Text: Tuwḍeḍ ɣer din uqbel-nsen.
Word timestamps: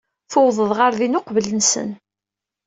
Tuwḍeḍ 0.31 0.71
ɣer 0.79 0.91
din 0.99 1.17
uqbel-nsen. 1.19 1.89